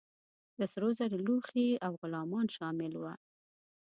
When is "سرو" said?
0.71-0.89